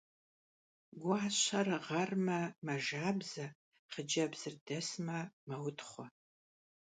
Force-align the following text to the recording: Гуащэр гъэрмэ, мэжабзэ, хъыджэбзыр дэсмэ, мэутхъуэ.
Гуащэр 1.01 1.67
гъэрмэ, 1.85 2.39
мэжабзэ, 2.65 3.45
хъыджэбзыр 3.91 4.55
дэсмэ, 4.65 5.19
мэутхъуэ. 5.47 6.05